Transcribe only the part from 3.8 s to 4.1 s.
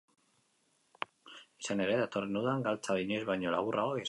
izango dira.